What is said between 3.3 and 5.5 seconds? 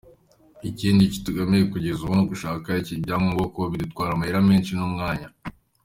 kuko bidutwara amahera menshi n’umwanya.